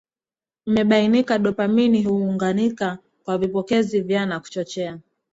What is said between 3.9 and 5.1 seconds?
vya na kuchochea